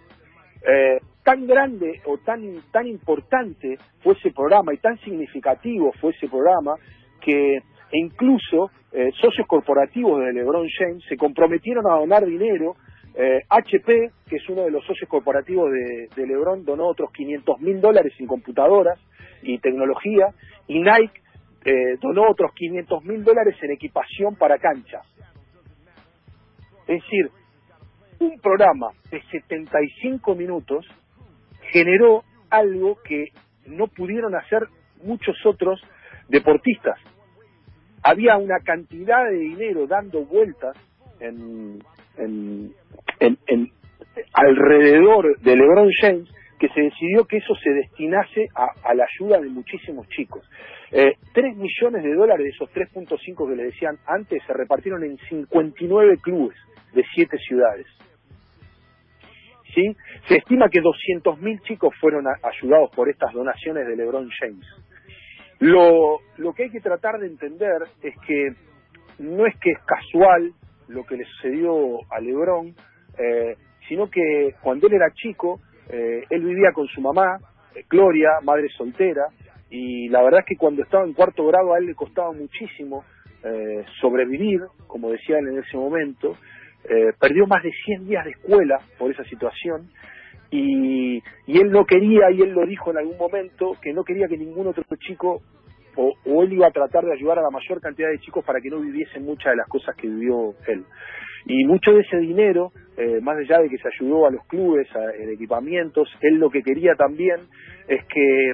Tan 1.24 1.48
grande 1.48 2.02
o 2.06 2.18
tan, 2.18 2.42
tan 2.72 2.88
importante 2.88 3.78
fue 4.02 4.14
ese 4.14 4.32
programa 4.32 4.74
y 4.74 4.78
tan 4.78 4.98
significativo 5.00 5.92
fue 6.00 6.12
ese 6.12 6.28
programa 6.28 6.76
que 7.22 7.60
incluso 7.94 8.70
eh, 8.92 9.12
socios 9.20 9.48
corporativos 9.48 10.20
de 10.20 10.34
LeBron 10.34 10.68
James 10.78 11.04
se 11.08 11.18
comprometieron 11.18 11.86
a 11.90 11.96
donar 11.96 12.26
dinero. 12.26 12.76
HP, 13.48 13.94
eh, 13.94 14.12
que 14.28 14.38
es 14.38 14.50
uno 14.50 14.64
de 14.64 14.72
los 14.72 14.84
socios 14.86 15.08
corporativos 15.08 15.70
de, 15.72 16.26
LeBron, 16.26 16.66
donó 16.66 16.88
otros 16.88 17.12
500 17.12 17.60
mil 17.62 17.80
dólares 17.80 18.12
en 18.18 18.26
computadoras 18.26 19.00
y 19.44 19.60
tecnología, 19.60 20.30
y 20.68 20.80
Nike 20.80 21.22
eh, 21.66 21.98
donó 22.02 22.30
otros 22.30 22.52
500 22.56 23.06
mil 23.06 23.24
dólares 23.24 23.56
en 23.62 23.72
equipación 23.72 24.36
para 24.36 24.58
canchas. 24.58 25.06
Es 26.88 27.02
decir, 27.02 27.30
un 28.20 28.40
programa 28.40 28.90
de 29.10 29.22
75 29.32 30.36
minutos 30.36 30.86
generó 31.74 32.24
algo 32.50 33.00
que 33.04 33.30
no 33.66 33.88
pudieron 33.88 34.36
hacer 34.36 34.68
muchos 35.04 35.36
otros 35.46 35.82
deportistas. 36.30 37.00
Había 38.04 38.38
una 38.38 38.60
cantidad 38.60 39.26
de 39.30 39.38
dinero 39.38 39.88
dando 39.88 40.24
vueltas 40.26 40.78
en, 41.20 41.80
en, 42.18 42.74
en, 43.20 43.72
alrededor 44.34 45.40
de 45.40 45.56
LeBron 45.56 45.90
James 46.00 46.30
que 46.60 46.70
se 46.70 46.82
decidió 46.82 47.26
que 47.26 47.38
eso 47.38 47.56
se 47.56 47.72
destinase 47.72 48.48
a, 48.56 48.94
la 48.94 49.06
ayuda 49.06 49.42
de 49.42 49.50
muchísimos 49.50 50.08
chicos. 50.10 50.48
Eh, 50.92 51.16
3 51.34 51.58
millones 51.58 52.04
de 52.04 52.14
dólares 52.14 52.46
de 52.46 52.50
esos 52.52 52.70
3.5 52.72 53.50
que 53.50 53.56
le 53.56 53.64
decían 53.64 53.98
antes 54.06 54.42
se 54.46 54.54
repartieron 54.54 55.04
en 55.04 55.18
59 55.30 56.18
clubes 56.22 56.58
de 56.94 57.04
7 57.16 57.38
ciudades. 57.40 57.88
¿Sí? 59.74 59.96
Se 60.28 60.38
estima 60.38 60.70
que 60.70 60.82
200.000 60.82 61.62
chicos 61.64 61.94
fueron 62.00 62.26
ayudados 62.28 62.90
por 62.96 63.10
estas 63.10 63.34
donaciones 63.34 63.88
de 63.88 63.96
LeBron 63.96 64.30
James. 64.40 64.66
Lo, 65.60 66.20
lo 66.38 66.54
que 66.54 66.64
hay 66.64 66.70
que 66.70 66.82
tratar 66.82 67.20
de 67.20 67.28
entender 67.28 67.84
es 68.02 68.16
que 68.28 68.54
no 69.20 69.46
es 69.46 69.58
que 69.60 69.72
es 69.72 69.80
casual 69.86 70.54
lo 70.88 71.06
que 71.06 71.18
le 71.18 71.26
sucedió 71.26 72.00
a 72.12 72.20
LeBron, 72.20 72.76
eh, 73.18 73.56
sino 73.88 74.10
que 74.10 74.56
cuando 74.62 74.88
él 74.88 74.94
era 74.94 75.12
chico, 75.14 75.60
eh, 75.90 76.24
él 76.30 76.44
vivía 76.44 76.72
con 76.74 76.88
su 76.88 77.02
mamá, 77.02 77.38
eh, 77.76 77.84
Gloria, 77.90 78.40
madre 78.44 78.68
soltera, 78.70 79.28
y 79.70 80.10
la 80.10 80.22
verdad 80.22 80.42
es 80.42 80.46
que 80.46 80.58
cuando 80.58 80.84
estaba 80.84 81.06
en 81.06 81.14
cuarto 81.14 81.46
grado 81.48 81.74
a 81.74 81.80
él 81.80 81.86
le 81.88 81.96
costaba 81.96 82.32
muchísimo 82.32 83.04
sobrevivir, 84.00 84.62
como 84.88 85.10
decía 85.10 85.38
él 85.38 85.50
en 85.50 85.58
ese 85.58 85.76
momento, 85.76 86.38
eh, 86.90 87.14
perdió 87.20 87.48
más 87.48 87.64
de 87.64 87.72
100 87.86 88.08
días 88.08 88.26
de 88.26 88.32
escuela 88.32 88.80
por 88.98 89.12
esa 89.12 89.24
situación 89.26 89.90
y, 90.56 91.18
y, 91.48 91.60
él 91.60 91.72
no 91.72 91.84
quería, 91.84 92.30
y 92.30 92.42
él 92.42 92.52
lo 92.52 92.66
dijo 92.68 92.92
en 92.92 92.98
algún 92.98 93.18
momento, 93.18 93.76
que 93.82 93.92
no 93.92 94.04
quería 94.04 94.28
que 94.28 94.38
ningún 94.38 94.68
otro 94.68 94.84
chico, 95.00 95.42
o, 95.96 96.14
o, 96.26 96.44
él 96.44 96.54
iba 96.54 96.68
a 96.68 96.72
tratar 96.72 97.04
de 97.04 97.14
ayudar 97.14 97.40
a 97.40 97.42
la 97.42 97.50
mayor 97.50 97.82
cantidad 97.82 98.10
de 98.10 98.20
chicos 98.20 98.46
para 98.46 98.62
que 98.62 98.70
no 98.70 98.80
viviesen 98.80 99.26
muchas 99.26 99.54
de 99.54 99.58
las 99.58 99.68
cosas 99.68 99.96
que 99.96 100.08
vivió 100.08 100.54
él. 100.68 100.86
Y 101.48 101.66
mucho 101.66 101.92
de 101.94 102.02
ese 102.02 102.18
dinero, 102.18 102.72
eh, 102.98 103.20
más 103.20 103.36
allá 103.38 103.64
de 103.64 103.70
que 103.70 103.80
se 103.80 103.88
ayudó 103.88 104.28
a 104.28 104.32
los 104.32 104.46
clubes, 104.46 104.88
a, 104.96 105.16
en 105.16 105.32
equipamientos, 105.32 106.08
él 106.22 106.36
lo 106.36 106.52
que 106.52 106.62
quería 106.62 106.94
también 106.94 107.38
es 107.88 108.06
que 108.06 108.52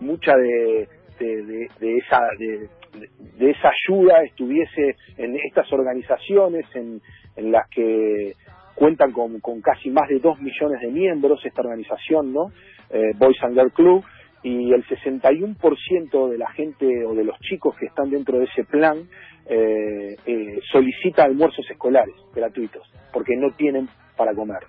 mucha 0.00 0.36
de, 0.36 0.86
de, 1.18 1.68
de, 1.80 1.96
esa 1.96 2.20
de, 2.38 2.68
de, 2.96 3.50
esa 3.50 3.70
ayuda 3.70 4.22
estuviese 4.24 4.96
en 5.16 5.36
estas 5.36 5.72
organizaciones, 5.72 6.64
en, 6.74 7.00
en 7.36 7.52
las 7.52 7.68
que 7.70 8.32
cuentan 8.74 9.12
con, 9.12 9.40
casi 9.60 9.90
más 9.90 10.08
de 10.08 10.18
dos 10.18 10.38
millones 10.40 10.80
de 10.80 10.88
miembros 10.88 11.44
esta 11.44 11.62
organización, 11.62 12.32
¿no? 12.32 12.52
Eh, 12.90 13.12
Boys 13.16 13.42
and 13.42 13.54
Girls 13.54 13.72
Club, 13.74 14.04
y 14.42 14.72
el 14.72 14.84
61% 14.86 16.28
de 16.30 16.38
la 16.38 16.48
gente 16.52 16.86
o 17.04 17.14
de 17.14 17.24
los 17.24 17.38
chicos 17.40 17.74
que 17.76 17.86
están 17.86 18.10
dentro 18.10 18.38
de 18.38 18.44
ese 18.44 18.64
plan 18.64 19.08
eh, 19.48 20.16
eh, 20.26 20.58
solicita 20.70 21.24
almuerzos 21.24 21.68
escolares 21.70 22.14
gratuitos, 22.34 22.82
porque 23.12 23.34
no 23.36 23.50
tienen 23.56 23.88
para 24.16 24.34
comer. 24.34 24.60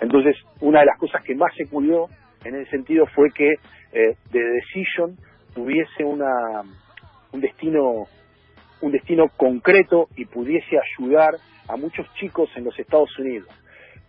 Entonces, 0.00 0.36
una 0.60 0.80
de 0.80 0.86
las 0.86 0.98
cosas 0.98 1.22
que 1.22 1.34
más 1.34 1.54
se 1.56 1.66
cuidó 1.66 2.08
en 2.44 2.56
ese 2.56 2.70
sentido 2.70 3.06
fue 3.14 3.30
que 3.30 3.52
eh, 3.92 4.16
The 4.32 4.40
Decision 4.40 5.16
tuviese 5.54 6.04
una, 6.04 6.62
un 7.32 7.40
destino 7.40 8.06
un 8.80 8.92
destino 8.92 9.28
concreto 9.36 10.08
y 10.16 10.24
pudiese 10.24 10.76
ayudar 10.78 11.34
a 11.68 11.76
muchos 11.76 12.06
chicos 12.14 12.50
en 12.56 12.64
los 12.64 12.78
Estados 12.78 13.16
Unidos. 13.18 13.48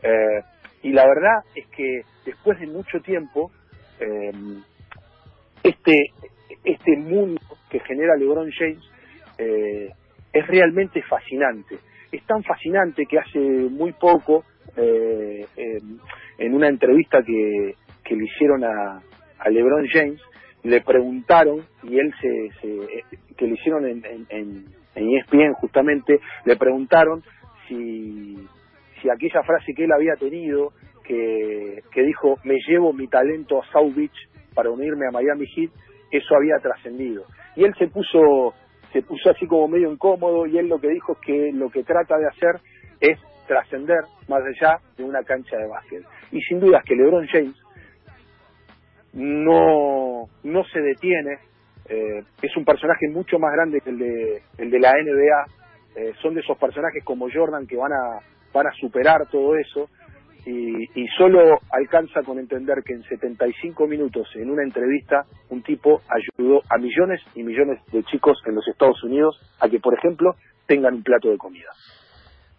Eh, 0.02 0.42
y 0.84 0.94
la 0.94 1.06
verdad 1.06 1.44
es 1.56 1.68
que 1.68 2.02
después 2.26 2.60
de 2.60 2.68
mucho 2.68 3.00
tiempo, 3.02 3.52
eh, 4.00 4.32
este, 5.64 5.94
este 6.64 6.98
mundo 6.98 7.42
que 7.70 7.80
genera 7.82 8.16
LeBron 8.16 8.50
James 8.52 8.84
eh, 9.38 9.90
es 10.34 10.48
realmente 10.48 11.02
fascinante. 11.04 11.78
Es 12.12 12.26
tan 12.26 12.44
fascinante 12.44 13.06
que 13.06 13.20
hace 13.20 13.40
muy 13.40 13.94
poco, 13.94 14.46
en 14.78 16.56
una 16.56 16.70
entrevista 16.70 17.22
que, 17.24 17.76
que 18.04 18.16
le 18.16 18.24
hicieron 18.24 18.64
a 18.64 19.50
LeBron 19.50 19.86
James, 19.88 20.22
le 20.64 20.82
preguntaron, 20.82 21.66
y 21.84 21.98
él 21.98 22.14
se, 22.22 22.50
que 23.36 23.48
le 23.48 23.54
hicieron 23.54 23.88
en, 23.88 24.06
en, 24.06 24.66
en, 24.96 25.18
ESPN 25.18 25.54
justamente, 25.54 26.20
le 26.46 26.56
preguntaron 26.58 27.24
si, 27.68 28.36
si 29.02 29.10
aquella 29.10 29.42
frase 29.44 29.74
que 29.74 29.86
él 29.86 29.92
había 29.92 30.16
tenido, 30.16 30.74
que, 31.04 31.82
que 31.92 32.04
dijo, 32.04 32.38
me 32.44 32.58
llevo 32.68 32.94
mi 32.94 33.08
talento 33.08 33.62
a 33.62 33.66
South 33.72 33.96
Beach 33.96 34.30
para 34.54 34.70
unirme 34.70 35.08
a 35.08 35.12
Miami 35.12 35.48
Heat, 35.48 35.72
eso 36.12 36.36
había 36.36 36.58
trascendido. 36.60 37.24
Y 37.56 37.64
él 37.64 37.74
se 37.80 37.88
puso, 37.88 38.54
se 38.94 39.02
puso 39.02 39.32
así 39.32 39.48
como 39.48 39.68
medio 39.68 39.92
incómodo 39.92 40.46
y 40.46 40.58
él 40.58 40.68
lo 40.68 40.80
que 40.80 40.90
dijo 40.90 41.14
es 41.14 41.20
que 41.20 41.52
lo 41.54 41.70
que 41.70 41.84
trata 41.84 42.18
de 42.18 42.28
hacer 42.28 42.62
es 43.00 43.18
trascender 43.48 44.02
más 44.28 44.42
allá 44.44 44.78
de 44.98 45.04
una 45.04 45.24
cancha 45.24 45.58
de 45.58 45.68
básquet. 45.68 46.04
Y 46.32 46.42
sin 46.42 46.60
duda 46.60 46.80
es 46.80 46.86
que 46.86 46.96
LeBron 46.96 47.28
James 47.28 47.61
no, 49.14 50.30
no 50.44 50.64
se 50.66 50.80
detiene, 50.80 51.40
eh, 51.90 52.24
es 52.42 52.58
un 52.58 52.66
personaje 52.66 53.08
mucho 53.10 53.40
más 53.40 53.54
grande 53.54 53.82
que 53.82 53.90
el 53.90 53.98
de, 53.98 54.42
el 54.58 54.72
de 54.72 54.80
la 54.80 54.94
NBA, 54.94 55.46
eh, 55.96 56.14
son 56.22 56.34
de 56.34 56.42
esos 56.42 56.58
personajes 56.58 57.04
como 57.04 57.28
Jordan 57.32 57.68
que 57.68 57.76
van 57.76 57.92
a, 57.92 58.20
van 58.54 58.68
a 58.68 58.74
superar 58.74 59.28
todo 59.30 59.56
eso. 59.56 59.90
Y, 60.44 61.00
y 61.00 61.08
solo 61.20 61.60
alcanza 61.72 62.24
con 62.24 62.40
entender 62.40 62.82
que 62.84 62.94
en 62.94 63.04
75 63.04 63.86
minutos 63.86 64.28
en 64.34 64.50
una 64.50 64.64
entrevista 64.64 65.24
un 65.50 65.62
tipo 65.62 66.02
ayudó 66.10 66.64
a 66.68 66.80
millones 66.80 67.22
y 67.36 67.44
millones 67.44 67.80
de 67.92 68.02
chicos 68.06 68.42
en 68.48 68.56
los 68.56 68.68
Estados 68.68 69.04
Unidos 69.04 69.40
a 69.60 69.70
que, 69.70 69.80
por 69.80 69.94
ejemplo, 69.94 70.34
tengan 70.66 70.96
un 70.96 71.04
plato 71.04 71.30
de 71.30 71.38
comida. 71.38 71.70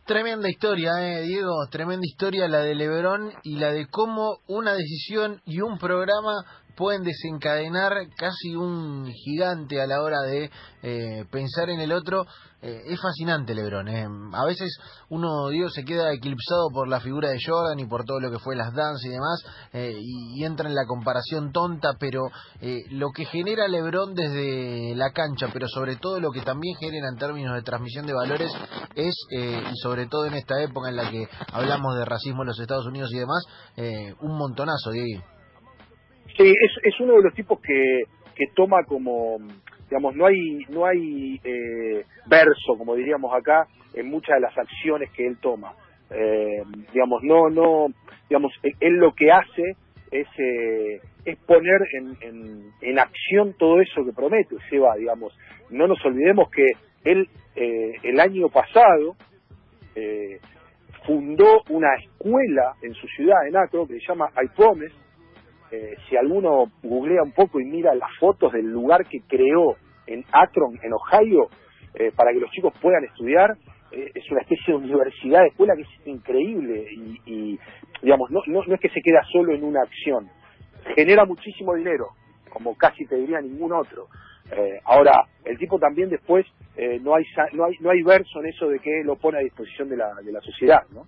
Tremenda 0.05 0.51
historia, 0.51 0.91
eh, 0.99 1.23
Diego, 1.23 1.53
tremenda 1.71 2.05
historia 2.05 2.49
la 2.49 2.59
de 2.59 2.75
Lebrón 2.75 3.33
y 3.45 3.57
la 3.57 3.71
de 3.71 3.87
cómo 3.87 4.39
una 4.49 4.75
decisión 4.75 5.41
y 5.47 5.61
un 5.61 5.79
programa 5.79 6.45
pueden 6.77 7.03
desencadenar 7.03 7.93
casi 8.17 8.55
un 8.55 9.11
gigante 9.13 9.81
a 9.81 9.87
la 9.87 10.03
hora 10.03 10.21
de 10.23 10.51
eh, 10.83 11.25
pensar 11.31 11.71
en 11.71 11.81
el 11.81 11.93
otro. 11.93 12.25
Eh, 12.61 12.81
es 12.87 13.01
fascinante 13.01 13.55
Lebron. 13.55 13.89
Eh. 13.89 14.07
A 14.33 14.45
veces 14.45 14.79
uno, 15.09 15.49
Dios, 15.49 15.73
se 15.75 15.85
queda 15.85 16.13
eclipsado 16.13 16.69
por 16.73 16.89
la 16.89 17.01
figura 17.01 17.31
de 17.31 17.39
Jordan 17.45 17.79
y 17.81 17.87
por 17.87 18.05
todo 18.05 18.21
lo 18.21 18.31
que 18.31 18.39
fue 18.39 18.55
las 18.55 18.73
danzas 18.73 19.05
y 19.05 19.09
demás, 19.09 19.45
y, 19.75 20.41
y, 20.41 20.45
entra 20.45 20.69
en 20.69 20.75
la 20.75 20.87
comparación 20.87 21.51
tonta, 21.51 21.95
pero 21.99 22.23
lo 22.91 23.11
que 23.11 23.25
genera 23.25 23.67
Lebron 23.67 24.15
desde 24.15 24.95
la 24.95 25.11
cancha, 25.11 25.49
pero 25.53 25.67
sobre 25.67 25.97
todo 25.97 26.21
lo 26.21 26.31
que 26.31 26.43
también 26.43 26.77
genera 26.79 27.09
en 27.09 27.19
términos 27.19 27.55
de 27.55 27.63
transmisión 27.63 28.07
de 28.07 28.13
valores, 28.13 28.53
es, 28.95 29.15
y 29.31 29.77
sobre 29.83 30.07
todo 30.07 30.27
en 30.27 30.35
esta 30.35 30.63
época 30.63 30.91
en 30.91 30.97
la 30.97 31.11
que 31.11 31.27
hablamos 31.53 31.97
de 31.97 32.05
racismo 32.05 32.43
en 32.43 32.49
los 32.49 32.61
Estados 32.61 32.87
Unidos 32.87 33.11
y 33.13 33.19
demás, 33.19 33.45
un 34.21 34.39
montonazo, 34.39 34.91
Diego. 34.93 35.23
Sí, 36.37 36.49
es, 36.49 36.73
es 36.83 37.01
uno 37.01 37.15
de 37.15 37.23
los 37.23 37.35
tipos 37.35 37.61
que, 37.61 38.05
que 38.35 38.47
toma 38.55 38.85
como, 38.85 39.39
digamos, 39.89 40.15
no 40.17 40.27
hay, 40.27 40.65
no 40.69 40.87
hay 40.87 41.41
eh, 41.45 42.05
verso, 42.27 42.77
como 42.79 42.95
diríamos 42.95 43.33
acá, 43.35 43.67
en 43.95 44.09
muchas 44.09 44.37
de 44.37 44.41
las 44.41 44.57
acciones 44.57 45.11
que 45.11 45.27
él 45.27 45.37
toma. 45.41 45.75
Eh, 46.11 46.63
digamos, 46.93 47.23
no, 47.23 47.49
no, 47.49 47.87
digamos, 48.29 48.53
él 48.63 48.95
lo 48.97 49.15
que 49.15 49.31
hace 49.31 49.77
es, 50.11 50.27
eh, 50.39 51.01
es 51.25 51.39
poner 51.47 51.81
en, 51.95 52.17
en, 52.21 52.71
en, 52.81 52.99
acción 52.99 53.55
todo 53.59 53.81
eso 53.81 54.05
que 54.05 54.13
promete 54.13 54.57
Seba, 54.69 54.95
digamos. 54.97 55.37
No 55.71 55.87
nos 55.87 56.05
olvidemos 56.05 56.51
que 56.51 56.67
él 57.05 57.29
eh, 57.57 57.93
el 58.03 58.21
año 58.21 58.49
pasado 58.49 59.17
eh, 59.95 60.39
fundó 61.07 61.63
una 61.71 61.95
escuela 61.97 62.75
en 62.83 62.95
su 62.95 63.07
ciudad, 63.09 63.47
en 63.47 63.57
Acro, 63.57 63.87
que 63.87 63.95
se 63.95 64.07
llama 64.07 64.31
I 64.43 64.49
Promise. 64.55 64.95
Eh, 65.73 65.97
si 66.07 66.17
alguno 66.19 66.67
googlea 66.83 67.23
un 67.23 67.33
poco 67.33 67.59
y 67.59 67.65
mira 67.65 67.95
las 67.95 68.11
fotos 68.21 68.53
del 68.53 68.67
lugar 68.67 69.07
que 69.07 69.21
creó 69.27 69.77
en 70.07 70.23
Akron, 70.31 70.79
en 70.83 70.93
Ohio, 70.93 71.49
eh, 71.95 72.13
para 72.15 72.31
que 72.31 72.41
los 72.41 72.51
chicos 72.51 72.75
puedan 72.83 73.03
estudiar, 73.05 73.57
eh, 73.91 74.11
es 74.15 74.31
una 74.31 74.43
especie 74.43 74.75
de 74.75 74.81
universidad 74.81 75.41
de 75.41 75.49
escuela 75.49 75.73
que 75.75 75.83
es 75.83 76.07
increíble 76.07 76.87
y, 76.93 77.21
y 77.25 77.59
digamos, 78.03 78.31
no, 78.31 78.41
no, 78.49 78.63
no 78.67 78.75
es 78.75 78.81
que 78.83 78.91
se 78.91 79.01
queda 79.01 79.23
solo 79.33 79.55
en 79.55 79.65
una 79.65 79.81
acción, 79.81 80.29
genera 80.95 81.25
muchísimo 81.25 81.75
dinero, 81.75 82.09
como 82.51 82.77
casi 82.77 83.07
te 83.07 83.17
diría 83.17 83.41
ningún 83.41 83.73
otro. 83.73 84.09
Eh, 84.55 84.79
ahora, 84.85 85.25
el 85.47 85.57
tipo 85.57 85.79
también 85.79 86.11
después 86.11 86.45
no 87.01 87.15
hay 87.15 87.25
no 87.55 87.65
hay 87.65 87.77
no 87.81 87.91
hay 87.91 88.03
verso 88.03 88.41
en 88.41 88.47
eso 88.47 88.69
de 88.69 88.79
que 88.79 89.03
lo 89.05 89.17
pone 89.17 89.39
a 89.39 89.43
disposición 89.43 89.89
de 89.89 89.97
la, 89.97 90.15
de 90.23 90.33
la 90.33 90.41
sociedad, 90.41 90.83
¿no? 90.91 91.07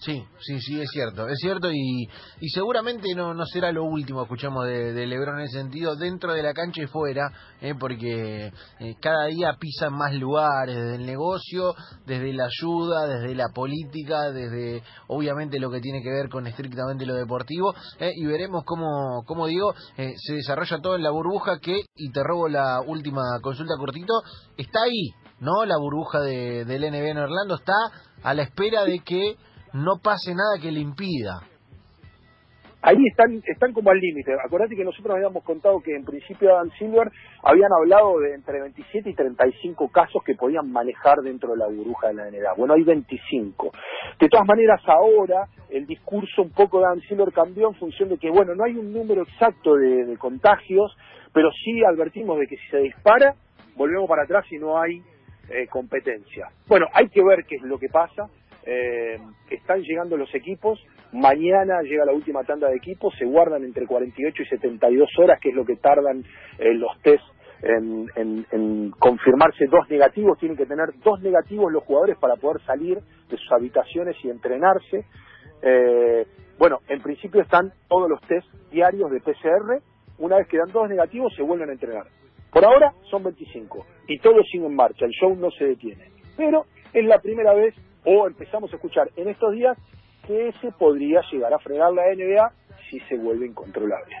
Sí, 0.00 0.24
sí, 0.38 0.60
sí, 0.60 0.80
es 0.80 0.88
cierto, 0.92 1.26
es 1.26 1.38
cierto 1.40 1.72
y, 1.72 2.08
seguramente 2.54 3.08
no, 3.16 3.34
no 3.34 3.44
será 3.46 3.72
lo 3.72 3.82
último, 3.82 4.22
escuchamos 4.22 4.64
de, 4.64 4.92
de 4.92 5.06
Lebron 5.08 5.40
en 5.40 5.46
ese 5.46 5.58
sentido, 5.58 5.96
dentro 5.96 6.34
de 6.34 6.42
la 6.44 6.52
cancha 6.52 6.82
y 6.82 6.86
fuera, 6.86 7.32
eh, 7.60 7.74
porque 7.78 8.52
eh, 8.78 8.94
cada 9.00 9.26
día 9.26 9.56
pisan 9.58 9.92
más 9.94 10.14
lugares, 10.14 10.76
desde 10.76 10.94
el 10.94 11.04
negocio, 11.06 11.74
desde 12.06 12.32
la 12.32 12.44
ayuda, 12.44 13.08
desde 13.08 13.34
la 13.34 13.48
política, 13.52 14.30
desde 14.30 14.84
obviamente 15.08 15.58
lo 15.58 15.68
que 15.68 15.80
tiene 15.80 16.00
que 16.00 16.10
ver 16.10 16.28
con 16.28 16.46
estrictamente 16.46 17.04
lo 17.04 17.14
deportivo, 17.14 17.74
eh, 17.98 18.12
y 18.14 18.24
veremos 18.24 18.62
cómo, 18.64 19.24
cómo 19.26 19.48
digo, 19.48 19.74
eh, 19.96 20.12
se 20.16 20.34
desarrolla 20.34 20.78
todo 20.80 20.94
en 20.94 21.02
la 21.02 21.10
burbuja 21.10 21.58
que, 21.58 21.80
y 21.96 22.12
te 22.12 22.22
robo 22.22 22.46
la 22.46 22.80
última 22.86 23.22
consulta 23.42 23.74
cortito, 23.76 24.22
está 24.56 24.82
ahí, 24.84 25.10
¿no? 25.40 25.64
La 25.64 25.76
burbuja 25.76 26.20
de, 26.20 26.64
del 26.64 26.82
NBA 26.82 27.10
en 27.10 27.18
Orlando 27.18 27.56
está 27.56 27.74
a 28.22 28.34
la 28.34 28.42
espera 28.42 28.84
de 28.84 29.00
que 29.00 29.36
no 29.72 29.98
pase 30.02 30.34
nada 30.34 30.60
que 30.60 30.72
le 30.72 30.80
impida. 30.80 31.40
Ahí 32.80 32.96
están, 33.10 33.42
están 33.44 33.72
como 33.72 33.90
al 33.90 33.98
límite. 33.98 34.32
Acordate 34.44 34.76
que 34.76 34.84
nosotros 34.84 35.12
habíamos 35.16 35.42
contado 35.42 35.80
que 35.80 35.96
en 35.96 36.04
principio 36.04 36.54
Adam 36.54 36.70
Silver 36.78 37.10
habían 37.42 37.72
hablado 37.72 38.20
de 38.20 38.34
entre 38.34 38.60
27 38.60 39.10
y 39.10 39.14
35 39.14 39.88
casos 39.90 40.22
que 40.24 40.36
podían 40.36 40.70
manejar 40.70 41.16
dentro 41.24 41.50
de 41.50 41.56
la 41.56 41.66
burbuja 41.66 42.08
de 42.08 42.14
la 42.14 42.30
NBA. 42.30 42.54
Bueno, 42.56 42.74
hay 42.74 42.84
25. 42.84 43.72
De 44.20 44.28
todas 44.28 44.46
maneras, 44.46 44.80
ahora 44.86 45.48
el 45.70 45.86
discurso 45.86 46.42
un 46.42 46.50
poco 46.50 46.78
de 46.78 46.86
Adam 46.86 47.00
Silver 47.00 47.32
cambió 47.32 47.68
en 47.68 47.74
función 47.74 48.10
de 48.10 48.16
que, 48.16 48.30
bueno, 48.30 48.54
no 48.54 48.62
hay 48.62 48.76
un 48.76 48.92
número 48.92 49.22
exacto 49.22 49.74
de, 49.74 50.04
de 50.04 50.16
contagios, 50.16 50.96
pero 51.32 51.50
sí 51.50 51.82
advertimos 51.84 52.38
de 52.38 52.46
que 52.46 52.56
si 52.58 52.68
se 52.68 52.78
dispara, 52.78 53.34
volvemos 53.74 54.08
para 54.08 54.22
atrás 54.22 54.44
y 54.52 54.58
no 54.58 54.80
hay 54.80 55.02
eh, 55.50 55.66
competencia. 55.68 56.48
Bueno, 56.68 56.86
hay 56.92 57.08
que 57.08 57.24
ver 57.24 57.44
qué 57.44 57.56
es 57.56 57.62
lo 57.62 57.78
que 57.78 57.88
pasa 57.88 58.28
eh, 58.70 59.18
están 59.48 59.80
llegando 59.80 60.18
los 60.18 60.34
equipos, 60.34 60.78
mañana 61.12 61.80
llega 61.80 62.04
la 62.04 62.12
última 62.12 62.44
tanda 62.44 62.68
de 62.68 62.76
equipos, 62.76 63.14
se 63.18 63.24
guardan 63.24 63.64
entre 63.64 63.86
48 63.86 64.42
y 64.42 64.46
72 64.46 65.08
horas, 65.18 65.40
que 65.40 65.48
es 65.48 65.54
lo 65.54 65.64
que 65.64 65.76
tardan 65.76 66.22
eh, 66.58 66.74
los 66.74 66.90
test 67.00 67.24
en, 67.62 68.10
en, 68.14 68.90
confirmarse 68.98 69.64
dos 69.70 69.88
negativos, 69.88 70.38
tienen 70.38 70.58
que 70.58 70.66
tener 70.66 70.90
dos 71.02 71.18
negativos 71.22 71.72
los 71.72 71.82
jugadores 71.84 72.18
para 72.18 72.36
poder 72.36 72.62
salir 72.66 72.98
de 72.98 73.36
sus 73.38 73.50
habitaciones 73.52 74.16
y 74.22 74.28
entrenarse. 74.28 75.06
Eh, 75.62 76.26
bueno, 76.58 76.80
en 76.88 77.00
principio 77.00 77.40
están 77.40 77.72
todos 77.88 78.08
los 78.10 78.20
test 78.28 78.46
diarios 78.70 79.10
de 79.10 79.20
PCR, 79.20 79.80
una 80.18 80.36
vez 80.36 80.46
que 80.46 80.58
dan 80.58 80.70
dos 80.72 80.90
negativos 80.90 81.34
se 81.34 81.42
vuelven 81.42 81.70
a 81.70 81.72
entrenar. 81.72 82.06
Por 82.52 82.66
ahora 82.66 82.92
son 83.10 83.22
25 83.22 83.86
y 84.08 84.18
todo 84.18 84.42
sigue 84.42 84.66
en 84.66 84.74
marcha, 84.74 85.06
el 85.06 85.12
show 85.12 85.34
no 85.34 85.50
se 85.52 85.64
detiene. 85.64 86.10
Pero 86.36 86.66
es 86.92 87.04
la 87.06 87.18
primera 87.18 87.54
vez 87.54 87.74
o 88.04 88.26
empezamos 88.26 88.72
a 88.72 88.76
escuchar 88.76 89.10
en 89.16 89.28
estos 89.28 89.52
días 89.52 89.76
que 90.26 90.48
ese 90.48 90.72
podría 90.72 91.20
llegar 91.32 91.52
a 91.52 91.58
frenar 91.58 91.92
la 91.92 92.02
NBA 92.14 92.52
si 92.90 93.00
se 93.00 93.16
vuelve 93.16 93.46
incontrolable. 93.46 94.16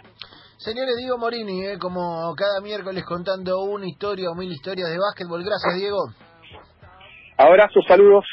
Señores, 0.56 0.96
Diego 0.98 1.18
Morini, 1.18 1.66
eh, 1.66 1.78
como 1.78 2.34
cada 2.36 2.60
miércoles 2.60 3.04
contando 3.06 3.62
una 3.62 3.86
historia 3.86 4.28
o 4.30 4.34
mil 4.34 4.50
historias 4.50 4.90
de 4.90 4.98
básquetbol. 4.98 5.44
Gracias, 5.44 5.74
Diego. 5.78 5.98
Abrazos, 7.36 7.84
saludos. 7.86 8.24